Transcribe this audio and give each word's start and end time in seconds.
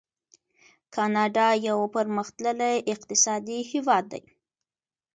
کاناډا 0.95 1.47
یو 1.67 1.79
پرمختللی 1.95 2.75
اقتصادي 2.93 3.59
هیواد 3.71 4.03
دی. 4.11 4.23